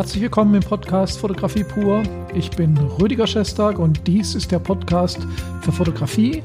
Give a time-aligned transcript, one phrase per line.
[0.00, 2.02] Herzlich willkommen im Podcast Fotografie pur.
[2.34, 5.18] Ich bin Rüdiger Schestag und dies ist der Podcast
[5.60, 6.42] für Fotografie,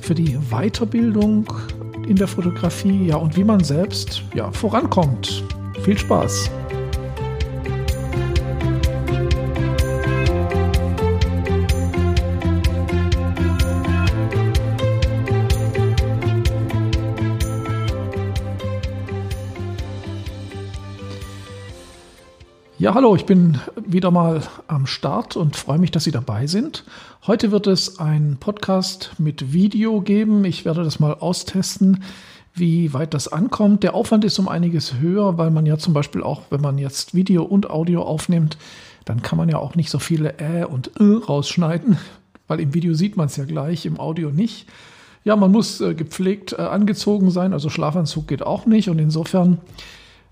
[0.00, 1.46] für die Weiterbildung
[2.08, 5.44] in der Fotografie, ja und wie man selbst ja vorankommt.
[5.84, 6.50] Viel Spaß.
[22.88, 26.84] Ja, hallo, ich bin wieder mal am Start und freue mich, dass Sie dabei sind.
[27.26, 30.46] Heute wird es einen Podcast mit Video geben.
[30.46, 32.02] Ich werde das mal austesten,
[32.54, 33.82] wie weit das ankommt.
[33.82, 37.14] Der Aufwand ist um einiges höher, weil man ja zum Beispiel auch, wenn man jetzt
[37.14, 38.56] Video und Audio aufnimmt,
[39.04, 41.98] dann kann man ja auch nicht so viele Ä und Ö rausschneiden,
[42.46, 44.66] weil im Video sieht man es ja gleich, im Audio nicht.
[45.24, 49.58] Ja, man muss äh, gepflegt äh, angezogen sein, also Schlafanzug geht auch nicht und insofern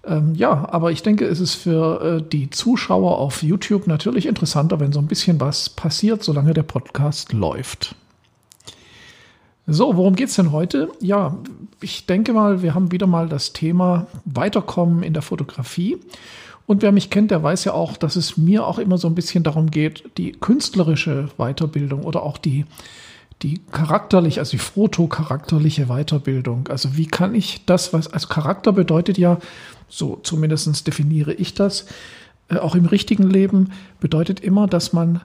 [0.07, 4.81] ähm, ja, aber ich denke, es ist für äh, die Zuschauer auf YouTube natürlich interessanter,
[4.81, 7.95] wenn so ein bisschen was passiert, solange der Podcast läuft.
[9.67, 10.91] So, worum geht es denn heute?
[11.01, 11.37] Ja,
[11.81, 15.99] ich denke mal, wir haben wieder mal das Thema Weiterkommen in der Fotografie.
[16.67, 19.15] Und wer mich kennt, der weiß ja auch, dass es mir auch immer so ein
[19.17, 22.65] bisschen darum geht, die künstlerische Weiterbildung oder auch die,
[23.43, 26.69] die charakterliche, also die fotocharakterliche Weiterbildung.
[26.69, 29.39] Also wie kann ich das, was, also Charakter bedeutet ja,
[29.89, 31.87] so zumindest definiere ich das,
[32.49, 35.21] äh, auch im richtigen Leben, bedeutet immer, dass man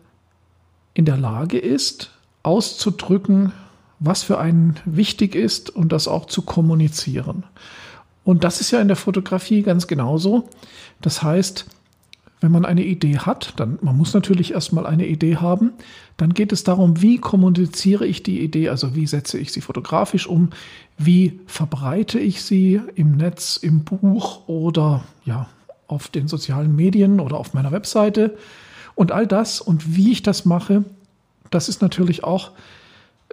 [0.93, 2.11] in der Lage ist,
[2.43, 3.53] auszudrücken,
[3.99, 7.43] was für einen wichtig ist und das auch zu kommunizieren.
[8.23, 10.49] Und das ist ja in der Fotografie ganz genauso.
[11.01, 11.65] Das heißt,
[12.41, 15.73] wenn man eine Idee hat, dann man muss natürlich erstmal eine Idee haben,
[16.17, 20.27] dann geht es darum, wie kommuniziere ich die Idee, also wie setze ich sie fotografisch
[20.27, 20.49] um,
[20.97, 25.47] wie verbreite ich sie im Netz, im Buch oder ja,
[25.87, 28.35] auf den sozialen Medien oder auf meiner Webseite?
[28.95, 30.83] Und all das und wie ich das mache,
[31.51, 32.51] das ist natürlich auch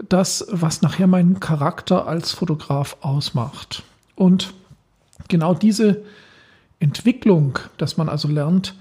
[0.09, 3.83] das, was nachher meinen Charakter als Fotograf ausmacht.
[4.15, 4.53] Und
[5.29, 6.03] genau diese
[6.79, 8.75] Entwicklung, dass man also lernt,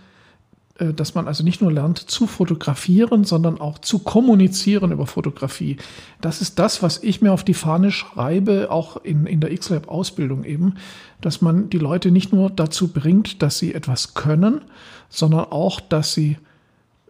[0.94, 5.78] dass man also nicht nur lernt zu fotografieren, sondern auch zu kommunizieren über Fotografie.
[6.22, 10.44] Das ist das, was ich mir auf die Fahne schreibe, auch in, in der X-Lab-Ausbildung
[10.44, 10.76] eben,
[11.22, 14.62] dass man die Leute nicht nur dazu bringt, dass sie etwas können,
[15.10, 16.38] sondern auch, dass sie,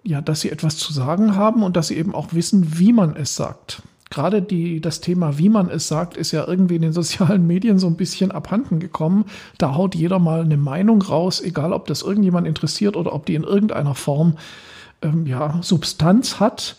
[0.04, 3.16] ja, dass sie etwas zu sagen haben und dass sie eben auch wissen, wie man
[3.16, 6.94] es sagt gerade die, das Thema, wie man es sagt, ist ja irgendwie in den
[7.02, 9.26] sozialen Medien so ein bisschen abhanden gekommen.
[9.58, 13.36] Da haut jeder mal eine Meinung raus, egal ob das irgendjemand interessiert oder ob die
[13.36, 14.38] in irgendeiner Form
[15.02, 16.76] ähm, ja, Substanz hat.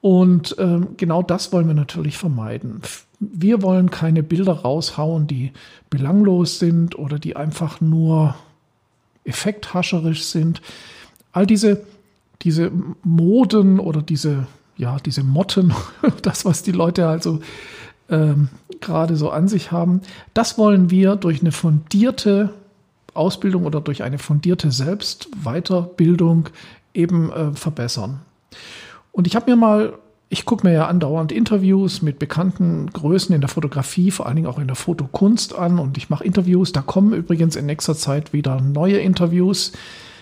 [0.00, 2.82] Und ähm, genau das wollen wir natürlich vermeiden.
[3.20, 5.52] Wir wollen keine Bilder raushauen, die
[5.90, 8.34] belanglos sind oder die einfach nur
[9.24, 10.60] effekthascherisch sind.
[11.30, 11.84] All diese,
[12.42, 12.72] diese
[13.04, 15.72] Moden oder diese ja, diese Motten,
[16.22, 17.40] das, was die Leute also
[18.08, 18.48] ähm,
[18.80, 20.02] gerade so an sich haben,
[20.34, 22.50] das wollen wir durch eine fundierte
[23.14, 26.48] Ausbildung oder durch eine fundierte Selbstweiterbildung
[26.94, 28.20] eben äh, verbessern.
[29.12, 29.94] Und ich habe mir mal,
[30.28, 34.48] ich gucke mir ja andauernd Interviews mit bekannten Größen in der Fotografie, vor allen Dingen
[34.48, 36.72] auch in der Fotokunst an und ich mache Interviews.
[36.72, 39.72] Da kommen übrigens in nächster Zeit wieder neue Interviews.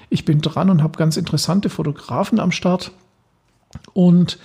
[0.09, 2.91] Ich bin dran und habe ganz interessante Fotografen am Start.
[3.93, 4.39] Und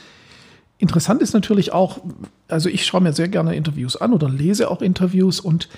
[0.77, 1.99] interessant ist natürlich auch,
[2.47, 5.69] also ich schaue mir sehr gerne Interviews an oder lese auch Interviews und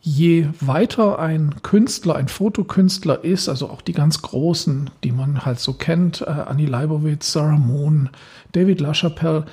[0.00, 5.58] je weiter ein Künstler, ein Fotokünstler ist, also auch die ganz großen, die man halt
[5.58, 8.10] so kennt, äh, Annie Leibowitz, Sarah Moon,
[8.52, 9.46] David LaChapelle,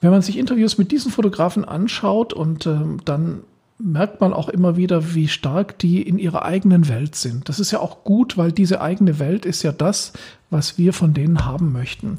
[0.00, 3.40] wenn man sich Interviews mit diesen Fotografen anschaut und äh, dann
[3.78, 7.48] merkt man auch immer wieder, wie stark die in ihrer eigenen Welt sind.
[7.48, 10.12] Das ist ja auch gut, weil diese eigene Welt ist ja das,
[10.50, 12.18] was wir von denen haben möchten.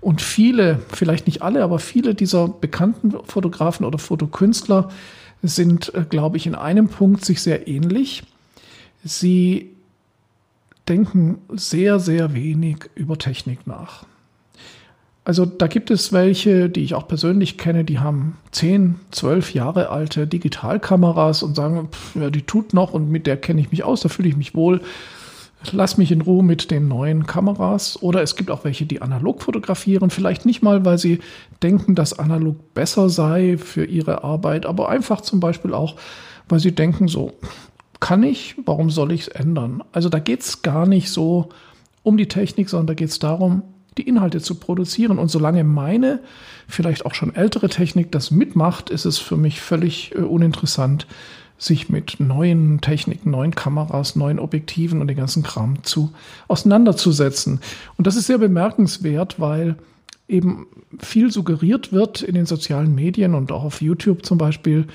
[0.00, 4.88] Und viele, vielleicht nicht alle, aber viele dieser bekannten Fotografen oder Fotokünstler
[5.42, 8.22] sind, äh, glaube ich, in einem Punkt sich sehr ähnlich.
[9.02, 9.70] Sie
[10.88, 14.04] denken sehr, sehr wenig über Technik nach.
[15.30, 19.90] Also da gibt es welche, die ich auch persönlich kenne, die haben 10, 12 Jahre
[19.90, 23.84] alte Digitalkameras und sagen, pff, ja, die tut noch und mit der kenne ich mich
[23.84, 24.80] aus, da fühle ich mich wohl.
[25.70, 28.02] Lass mich in Ruhe mit den neuen Kameras.
[28.02, 30.10] Oder es gibt auch welche, die analog fotografieren.
[30.10, 31.20] Vielleicht nicht mal, weil sie
[31.62, 35.94] denken, dass analog besser sei für ihre Arbeit, aber einfach zum Beispiel auch,
[36.48, 37.34] weil sie denken, so
[38.00, 39.84] kann ich, warum soll ich es ändern?
[39.92, 41.50] Also da geht es gar nicht so
[42.02, 43.62] um die Technik, sondern da geht es darum,
[44.00, 45.18] die Inhalte zu produzieren.
[45.18, 46.20] Und solange meine,
[46.66, 51.06] vielleicht auch schon ältere Technik das mitmacht, ist es für mich völlig äh, uninteressant,
[51.58, 56.10] sich mit neuen Techniken, neuen Kameras, neuen Objektiven und den ganzen Kram zu
[56.48, 57.60] auseinanderzusetzen.
[57.98, 59.76] Und das ist sehr bemerkenswert, weil
[60.26, 60.66] eben
[60.98, 64.86] viel suggeriert wird in den sozialen Medien und auch auf YouTube zum Beispiel,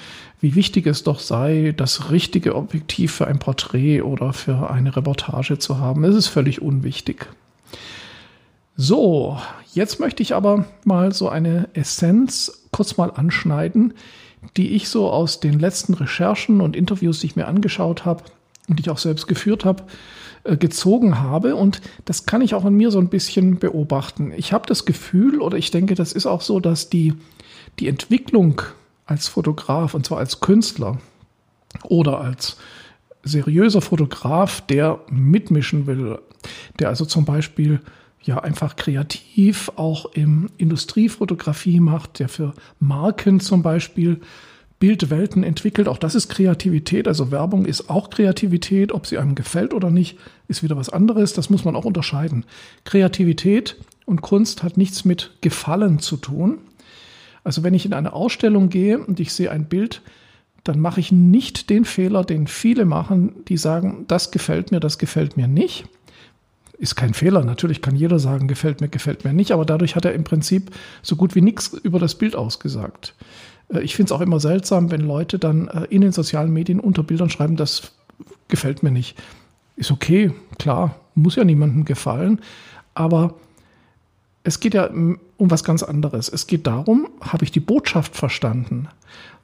[0.41, 5.59] wie wichtig es doch sei, das richtige Objektiv für ein Porträt oder für eine Reportage
[5.59, 6.03] zu haben.
[6.03, 7.27] Es ist völlig unwichtig.
[8.77, 9.37] So,
[9.73, 13.93] jetzt möchte ich aber mal so eine Essenz kurz mal anschneiden,
[14.57, 18.23] die ich so aus den letzten Recherchen und Interviews, die ich mir angeschaut habe
[18.67, 19.83] und die ich auch selbst geführt habe,
[20.43, 21.55] äh, gezogen habe.
[21.55, 24.33] Und das kann ich auch an mir so ein bisschen beobachten.
[24.35, 27.13] Ich habe das Gefühl, oder ich denke, das ist auch so, dass die,
[27.79, 28.61] die Entwicklung
[29.05, 30.97] als Fotograf, und zwar als Künstler
[31.83, 32.57] oder als
[33.23, 36.19] seriöser Fotograf, der mitmischen will,
[36.79, 37.79] der also zum Beispiel
[38.25, 44.19] ja einfach kreativ auch im Industriefotografie macht, der für Marken zum Beispiel
[44.79, 45.87] Bildwelten entwickelt.
[45.87, 47.07] Auch das ist Kreativität.
[47.07, 48.91] Also Werbung ist auch Kreativität.
[48.91, 50.17] Ob sie einem gefällt oder nicht,
[50.47, 51.33] ist wieder was anderes.
[51.33, 52.45] Das muss man auch unterscheiden.
[52.83, 56.57] Kreativität und Kunst hat nichts mit Gefallen zu tun.
[57.43, 60.01] Also wenn ich in eine Ausstellung gehe und ich sehe ein Bild,
[60.63, 64.97] dann mache ich nicht den Fehler, den viele machen, die sagen, das gefällt mir, das
[64.97, 65.85] gefällt mir nicht
[66.77, 67.43] ist kein Fehler.
[67.43, 70.71] Natürlich kann jeder sagen, gefällt mir, gefällt mir nicht, aber dadurch hat er im Prinzip
[71.01, 73.13] so gut wie nichts über das Bild ausgesagt.
[73.73, 76.79] Äh, ich finde es auch immer seltsam, wenn Leute dann äh, in den sozialen Medien
[76.79, 77.93] unter Bildern schreiben, das
[78.47, 79.17] gefällt mir nicht.
[79.75, 82.39] Ist okay, klar, muss ja niemandem gefallen,
[82.93, 83.35] aber
[84.43, 86.29] es geht ja um was ganz anderes.
[86.29, 88.87] Es geht darum, habe ich die Botschaft verstanden?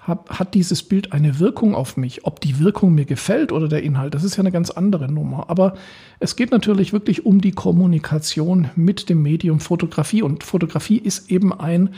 [0.01, 2.25] Hab, hat dieses Bild eine Wirkung auf mich?
[2.25, 5.49] Ob die Wirkung mir gefällt oder der Inhalt, das ist ja eine ganz andere Nummer.
[5.49, 5.75] Aber
[6.19, 10.23] es geht natürlich wirklich um die Kommunikation mit dem Medium Fotografie.
[10.23, 11.93] Und Fotografie ist eben ein,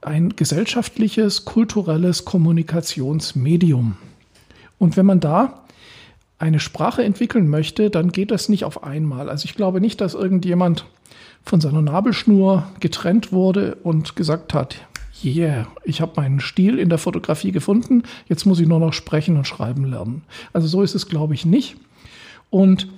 [0.00, 3.96] ein gesellschaftliches, kulturelles Kommunikationsmedium.
[4.78, 5.62] Und wenn man da
[6.38, 9.30] eine Sprache entwickeln möchte, dann geht das nicht auf einmal.
[9.30, 10.84] Also ich glaube nicht, dass irgendjemand
[11.44, 14.76] von seiner Nabelschnur getrennt wurde und gesagt hat,
[15.24, 19.36] yeah, ich habe meinen Stil in der Fotografie gefunden, jetzt muss ich nur noch sprechen
[19.36, 20.22] und schreiben lernen.
[20.52, 21.76] Also so ist es, glaube ich, nicht.
[22.50, 22.88] Und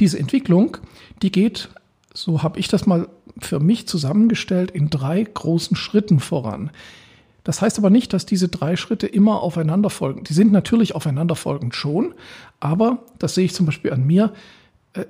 [0.00, 0.78] diese Entwicklung,
[1.22, 1.68] die geht,
[2.12, 3.08] so habe ich das mal
[3.38, 6.70] für mich zusammengestellt, in drei großen Schritten voran.
[7.42, 10.24] Das heißt aber nicht, dass diese drei Schritte immer aufeinander folgen.
[10.24, 12.14] Die sind natürlich aufeinanderfolgend schon,
[12.58, 14.32] aber das sehe ich zum Beispiel an mir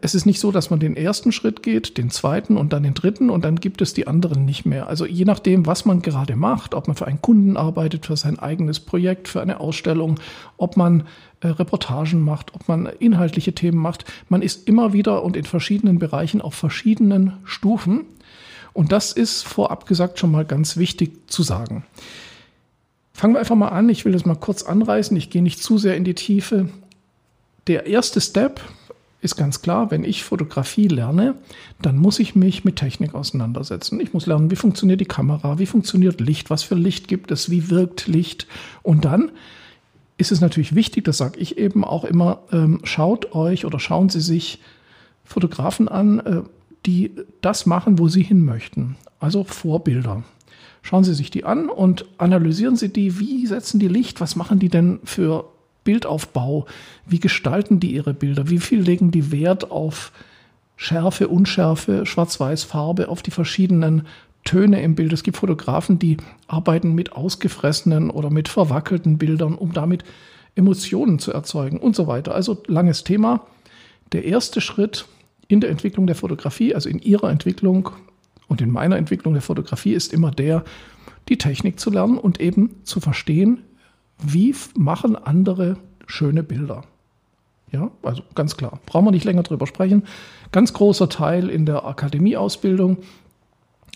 [0.01, 2.95] es ist nicht so, dass man den ersten Schritt geht, den zweiten und dann den
[2.95, 4.89] dritten und dann gibt es die anderen nicht mehr.
[4.89, 8.39] Also je nachdem, was man gerade macht, ob man für einen Kunden arbeitet, für sein
[8.39, 10.19] eigenes Projekt, für eine Ausstellung,
[10.57, 11.05] ob man
[11.41, 15.99] äh, Reportagen macht, ob man inhaltliche Themen macht, man ist immer wieder und in verschiedenen
[15.99, 18.07] Bereichen auf verschiedenen Stufen.
[18.73, 21.85] Und das ist vorab gesagt schon mal ganz wichtig zu sagen.
[23.13, 23.91] Fangen wir einfach mal an.
[23.91, 25.15] Ich will das mal kurz anreißen.
[25.17, 26.71] Ich gehe nicht zu sehr in die Tiefe.
[27.67, 28.61] Der erste Step,
[29.25, 31.37] ist ganz klar, wenn ich Fotografie lerne,
[31.81, 33.99] dann muss ich mich mit Technik auseinandersetzen.
[33.99, 37.49] Ich muss lernen, wie funktioniert die Kamera, wie funktioniert Licht, was für Licht gibt es,
[37.49, 38.47] wie wirkt Licht.
[38.83, 39.33] Und dann
[40.19, 44.11] ist es natürlich wichtig, das sage ich eben auch immer, ähm, schaut euch oder schauen
[44.11, 44.61] Sie sich
[45.25, 46.43] Fotografen an, äh,
[46.85, 48.97] die das machen, wo Sie hin möchten.
[49.21, 50.23] Also Vorbilder.
[50.83, 53.19] Schauen Sie sich die an und analysieren Sie die.
[53.19, 54.21] Wie setzen die Licht?
[54.21, 55.47] Was machen die denn für
[55.85, 56.67] Bildaufbau?
[57.07, 58.50] Wie gestalten die ihre Bilder?
[58.50, 60.12] Wie viel legen die Wert auf
[60.76, 64.07] Schärfe, Unschärfe, Schwarz-Weiß, Farbe, auf die verschiedenen
[64.45, 65.12] Töne im Bild?
[65.12, 66.17] Es gibt Fotografen, die
[66.49, 70.05] arbeiten mit ausgefressenen oder mit verwackelten Bildern, um damit
[70.57, 72.35] Emotionen zu erzeugen und so weiter.
[72.35, 73.47] Also langes Thema.
[74.12, 75.07] Der erste Schritt
[75.49, 77.91] in der Entwicklung der Fotografie, also in ihrer Entwicklung
[78.49, 80.64] und in meiner Entwicklung der Fotografie, ist immer der,
[81.29, 83.62] die Technik zu lernen und eben zu verstehen,
[84.23, 86.85] wie machen andere schöne Bilder?
[87.73, 90.04] Ja, also ganz klar, brauchen wir nicht länger drüber sprechen.
[90.52, 92.99] Ganz großer Teil in der Akademieausbildung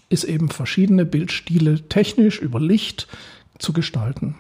[0.09, 3.07] ist eben verschiedene Bildstile technisch über Licht
[3.59, 4.37] zu gestalten.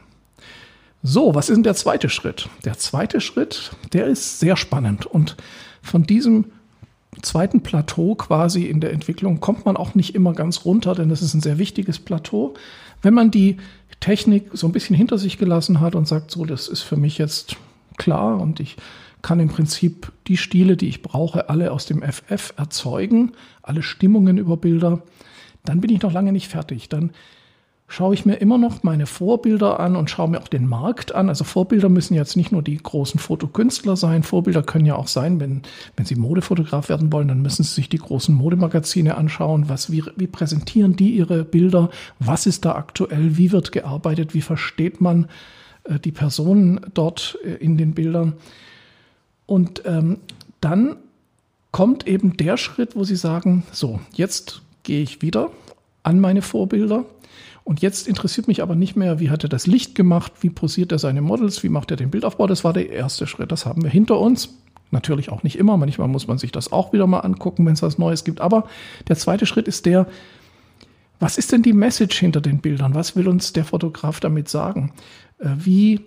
[1.02, 2.48] So, was ist denn der zweite Schritt?
[2.64, 5.36] Der zweite Schritt, der ist sehr spannend und
[5.82, 6.46] von diesem
[7.22, 11.22] zweiten Plateau quasi in der Entwicklung kommt man auch nicht immer ganz runter, denn das
[11.22, 12.54] ist ein sehr wichtiges Plateau.
[13.02, 13.56] Wenn man die
[14.00, 17.18] Technik so ein bisschen hinter sich gelassen hat und sagt, so, das ist für mich
[17.18, 17.56] jetzt
[17.96, 18.76] klar und ich
[19.22, 23.32] kann im Prinzip die Stile, die ich brauche, alle aus dem FF erzeugen,
[23.62, 25.02] alle Stimmungen über Bilder,
[25.64, 26.88] dann bin ich noch lange nicht fertig.
[26.88, 27.10] Dann
[27.88, 31.28] schaue ich mir immer noch meine Vorbilder an und schaue mir auch den Markt an.
[31.28, 34.22] Also Vorbilder müssen jetzt nicht nur die großen Fotokünstler sein.
[34.22, 35.62] Vorbilder können ja auch sein, wenn,
[35.96, 39.68] wenn Sie Modefotograf werden wollen, dann müssen Sie sich die großen Modemagazine anschauen.
[39.68, 41.90] Was, wie, wie präsentieren die ihre Bilder?
[42.20, 43.36] Was ist da aktuell?
[43.36, 44.34] Wie wird gearbeitet?
[44.34, 45.26] Wie versteht man
[45.88, 48.34] äh, die Personen dort äh, in den Bildern.
[49.46, 50.18] Und ähm,
[50.60, 50.96] dann
[51.72, 55.50] kommt eben der Schritt, wo Sie sagen, so, jetzt gehe ich wieder
[56.02, 57.04] an meine Vorbilder.
[57.68, 60.90] Und jetzt interessiert mich aber nicht mehr, wie hat er das Licht gemacht, wie posiert
[60.90, 62.46] er seine Models, wie macht er den Bildaufbau.
[62.46, 63.52] Das war der erste Schritt.
[63.52, 64.54] Das haben wir hinter uns.
[64.90, 65.76] Natürlich auch nicht immer.
[65.76, 68.40] Manchmal muss man sich das auch wieder mal angucken, wenn es was Neues gibt.
[68.40, 68.66] Aber
[69.08, 70.06] der zweite Schritt ist der,
[71.20, 72.94] was ist denn die Message hinter den Bildern?
[72.94, 74.94] Was will uns der Fotograf damit sagen?
[75.38, 76.00] Äh, wie,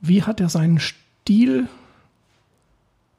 [0.00, 1.68] wie hat er seinen Stil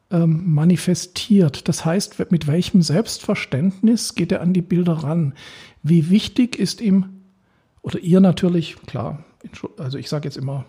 [0.10, 1.68] ähm, manifestiert?
[1.68, 5.34] Das heißt, mit welchem Selbstverständnis geht er an die Bilder ran?
[5.84, 7.21] Wie wichtig ist ihm,
[7.82, 9.24] oder ihr natürlich, klar,
[9.78, 10.66] also ich sage jetzt immer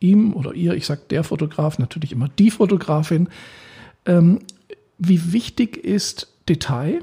[0.00, 3.28] ihm oder ihr, ich sage der Fotograf, natürlich immer die Fotografin.
[4.04, 4.40] Ähm,
[4.98, 7.02] wie wichtig ist Detail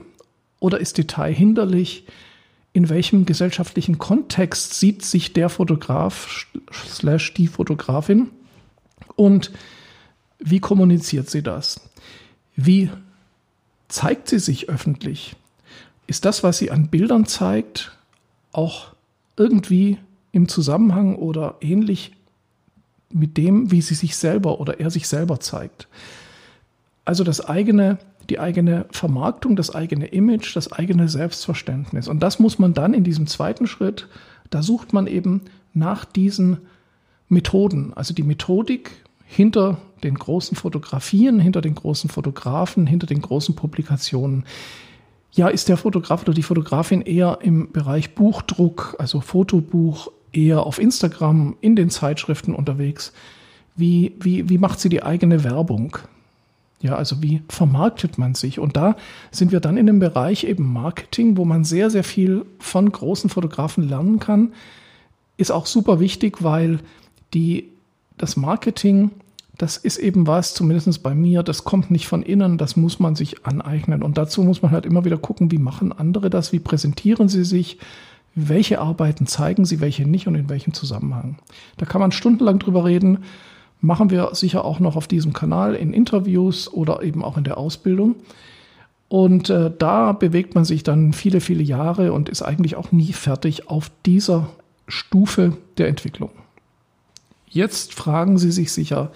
[0.60, 2.06] oder ist Detail hinderlich?
[2.72, 8.32] In welchem gesellschaftlichen Kontext sieht sich der Fotograf slash die Fotografin
[9.16, 9.52] und
[10.40, 11.82] wie kommuniziert sie das?
[12.56, 12.90] Wie
[13.88, 15.36] zeigt sie sich öffentlich?
[16.08, 17.96] Ist das, was sie an Bildern zeigt,
[18.52, 18.93] auch
[19.38, 19.98] irgendwie
[20.32, 22.12] im Zusammenhang oder ähnlich
[23.12, 25.88] mit dem, wie sie sich selber oder er sich selber zeigt.
[27.06, 28.00] Also das eigene,
[28.30, 32.08] die eigene Vermarktung, das eigene Image, das eigene Selbstverständnis.
[32.08, 34.08] Und das muss man dann in diesem zweiten Schritt,
[34.50, 35.42] da sucht man eben
[35.74, 36.58] nach diesen
[37.30, 38.92] Methoden, also die Methodik
[39.26, 44.46] hinter den großen Fotografien, hinter den großen Fotografen, hinter den großen Publikationen.
[45.36, 50.80] Ja, ist der Fotograf oder die Fotografin eher im Bereich Buchdruck, also Fotobuch, eher auf
[50.80, 53.14] Instagram, in den Zeitschriften unterwegs.
[53.76, 55.98] Wie, wie, wie macht sie die eigene Werbung?
[56.82, 58.60] Ja, also wie vermarktet man sich?
[58.60, 58.96] Und da
[59.32, 63.30] sind wir dann in dem Bereich eben Marketing, wo man sehr, sehr viel von großen
[63.30, 64.54] Fotografen lernen kann.
[65.38, 66.80] Ist auch super wichtig, weil
[67.34, 67.70] die,
[68.18, 69.12] das Marketing,
[69.58, 73.16] das ist eben was, zumindest bei mir, das kommt nicht von innen, das muss man
[73.16, 74.02] sich aneignen.
[74.02, 77.44] Und dazu muss man halt immer wieder gucken, wie machen andere das, wie präsentieren sie
[77.44, 77.78] sich,
[78.36, 81.38] welche Arbeiten zeigen sie, welche nicht und in welchem Zusammenhang.
[81.78, 83.20] Da kann man stundenlang drüber reden.
[83.80, 87.58] Machen wir sicher auch noch auf diesem Kanal in Interviews oder eben auch in der
[87.58, 88.16] Ausbildung.
[89.08, 93.14] Und äh, da bewegt man sich dann viele, viele Jahre und ist eigentlich auch nie
[93.14, 94.50] fertig auf dieser
[94.88, 96.32] Stufe der Entwicklung.
[97.48, 99.12] Jetzt fragen Sie sich sicher,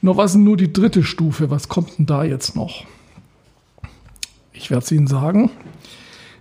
[0.00, 1.50] nur was ist nur die dritte Stufe?
[1.50, 2.84] Was kommt denn da jetzt noch?
[4.52, 5.50] Ich werde es Ihnen sagen.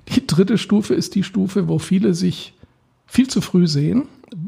[0.09, 2.53] Die dritte Stufe ist die Stufe, wo viele sich
[3.05, 4.07] viel zu früh sehen,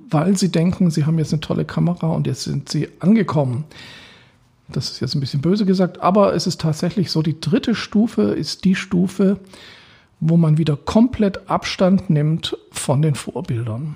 [0.10, 3.66] weil sie denken, sie haben jetzt eine tolle Kamera und jetzt sind sie angekommen.
[4.68, 8.24] Das ist jetzt ein bisschen böse gesagt, aber es ist tatsächlich so, die dritte Stufe
[8.24, 9.40] ist die Stufe,
[10.20, 13.96] wo man wieder komplett Abstand nimmt von den Vorbildern.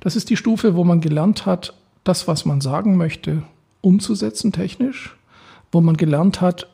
[0.00, 3.42] Das ist die Stufe, wo man gelernt hat, das, was man sagen möchte,
[3.82, 5.14] umzusetzen technisch,
[5.70, 6.68] wo man gelernt hat,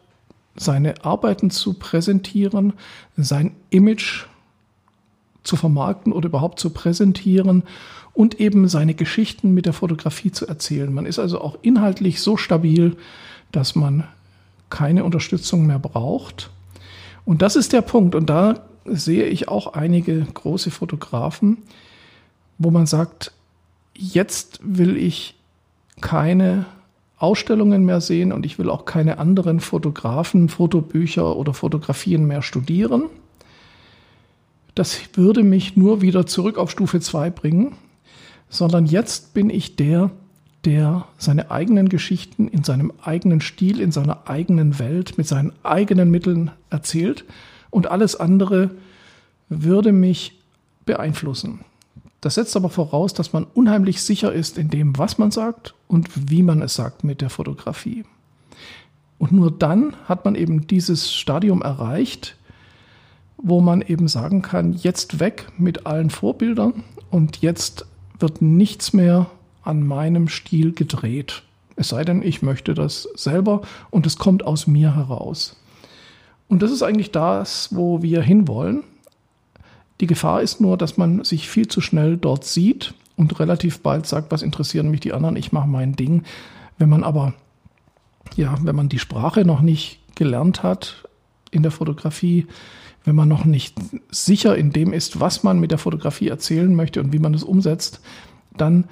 [0.56, 2.74] seine Arbeiten zu präsentieren,
[3.16, 4.26] sein Image
[5.42, 7.64] zu vermarkten oder überhaupt zu präsentieren
[8.12, 10.92] und eben seine Geschichten mit der Fotografie zu erzählen.
[10.92, 12.96] Man ist also auch inhaltlich so stabil,
[13.52, 14.04] dass man
[14.70, 16.50] keine Unterstützung mehr braucht.
[17.24, 18.14] Und das ist der Punkt.
[18.14, 21.58] Und da sehe ich auch einige große Fotografen,
[22.58, 23.32] wo man sagt,
[23.94, 25.34] jetzt will ich
[26.00, 26.66] keine
[27.18, 33.04] Ausstellungen mehr sehen und ich will auch keine anderen Fotografen, Fotobücher oder Fotografien mehr studieren.
[34.74, 37.74] Das würde mich nur wieder zurück auf Stufe 2 bringen,
[38.48, 40.10] sondern jetzt bin ich der,
[40.64, 46.10] der seine eigenen Geschichten in seinem eigenen Stil, in seiner eigenen Welt, mit seinen eigenen
[46.10, 47.24] Mitteln erzählt
[47.70, 48.70] und alles andere
[49.48, 50.38] würde mich
[50.84, 51.60] beeinflussen.
[52.20, 56.30] Das setzt aber voraus, dass man unheimlich sicher ist in dem, was man sagt und
[56.30, 58.04] wie man es sagt mit der Fotografie.
[59.18, 62.36] Und nur dann hat man eben dieses Stadium erreicht,
[63.36, 67.86] wo man eben sagen kann, jetzt weg mit allen Vorbildern und jetzt
[68.18, 69.30] wird nichts mehr
[69.62, 71.42] an meinem Stil gedreht.
[71.76, 75.56] Es sei denn, ich möchte das selber und es kommt aus mir heraus.
[76.48, 78.82] Und das ist eigentlich das, wo wir hinwollen.
[80.00, 84.06] Die Gefahr ist nur, dass man sich viel zu schnell dort sieht und relativ bald
[84.06, 86.22] sagt, was interessieren mich die anderen, ich mache mein Ding.
[86.78, 87.34] Wenn man aber,
[88.36, 91.08] ja, wenn man die Sprache noch nicht gelernt hat
[91.50, 92.46] in der Fotografie,
[93.04, 93.74] wenn man noch nicht
[94.10, 97.42] sicher in dem ist, was man mit der Fotografie erzählen möchte und wie man es
[97.42, 98.00] umsetzt,
[98.56, 98.84] dann,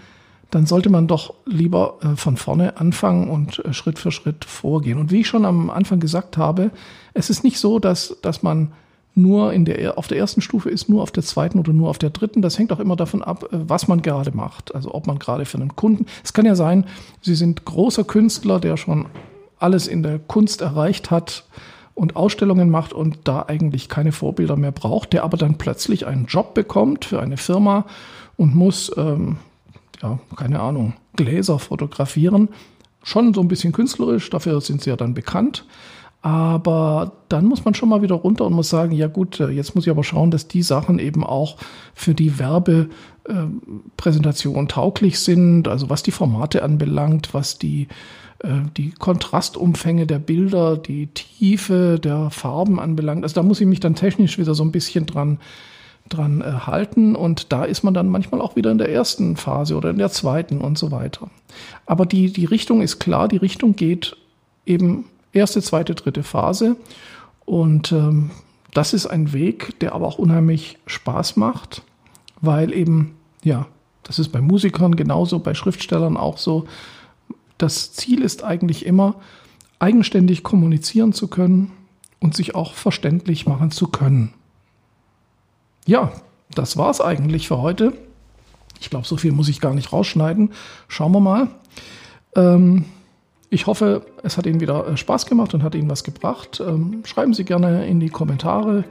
[0.50, 4.98] dann sollte man doch lieber äh, von vorne anfangen und äh, Schritt für Schritt vorgehen.
[4.98, 6.70] Und wie ich schon am Anfang gesagt habe,
[7.14, 8.72] es ist nicht so, dass, dass man
[9.16, 11.98] nur in der, auf der ersten Stufe ist, nur auf der zweiten oder nur auf
[11.98, 12.42] der dritten.
[12.42, 14.74] Das hängt auch immer davon ab, äh, was man gerade macht.
[14.74, 16.84] Also ob man gerade für einen Kunden, es kann ja sein,
[17.22, 19.06] Sie sind großer Künstler, der schon
[19.58, 21.44] alles in der Kunst erreicht hat
[21.94, 26.26] und Ausstellungen macht und da eigentlich keine Vorbilder mehr braucht, der aber dann plötzlich einen
[26.26, 27.86] Job bekommt für eine Firma
[28.36, 29.38] und muss, ähm,
[30.02, 32.50] ja, keine Ahnung, Gläser fotografieren.
[33.02, 35.64] Schon so ein bisschen künstlerisch, dafür sind sie ja dann bekannt.
[36.26, 39.76] Aber dann muss man schon mal wieder runter und muss sagen, ja gut, äh, jetzt
[39.76, 41.56] muss ich aber schauen, dass die Sachen eben auch
[41.94, 45.68] für die Werbepräsentation äh, tauglich sind.
[45.68, 47.86] Also was die Formate anbelangt, was die,
[48.40, 53.22] äh, die Kontrastumfänge der Bilder, die Tiefe der Farben anbelangt.
[53.22, 55.38] Also da muss ich mich dann technisch wieder so ein bisschen dran
[56.08, 59.90] dran halten und da ist man dann manchmal auch wieder in der ersten Phase oder
[59.90, 61.28] in der zweiten und so weiter.
[61.84, 64.16] Aber die, die Richtung ist klar, die Richtung geht
[64.66, 66.76] eben erste, zweite, dritte Phase.
[67.44, 68.30] Und ähm,
[68.74, 71.82] das ist ein Weg, der aber auch unheimlich Spaß macht,
[72.40, 73.66] weil eben, ja,
[74.02, 76.66] das ist bei Musikern genauso, bei Schriftstellern auch so.
[77.58, 79.16] Das Ziel ist eigentlich immer,
[79.78, 81.72] eigenständig kommunizieren zu können
[82.20, 84.32] und sich auch verständlich machen zu können.
[85.86, 86.12] Ja,
[86.54, 87.92] das war es eigentlich für heute.
[88.80, 90.50] Ich glaube, so viel muss ich gar nicht rausschneiden.
[90.88, 91.48] Schauen wir mal.
[92.34, 92.84] Ähm,
[93.50, 96.62] ich hoffe, es hat Ihnen wieder äh, Spaß gemacht und hat Ihnen was gebracht.
[96.66, 98.84] Ähm, schreiben Sie gerne in die Kommentare,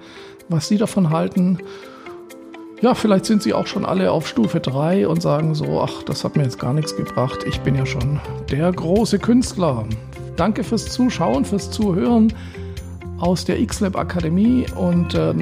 [0.49, 1.59] was Sie davon halten.
[2.81, 6.23] Ja, vielleicht sind Sie auch schon alle auf Stufe 3 und sagen so, ach, das
[6.23, 7.39] hat mir jetzt gar nichts gebracht.
[7.47, 8.19] Ich bin ja schon
[8.51, 9.85] der große Künstler.
[10.35, 12.33] Danke fürs Zuschauen, fürs Zuhören
[13.19, 15.33] aus der XLab Akademie und äh,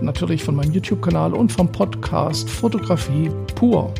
[0.00, 3.92] natürlich von meinem YouTube-Kanal und vom Podcast Fotografie pur.